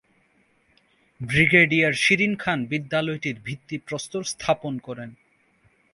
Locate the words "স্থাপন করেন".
4.23-5.09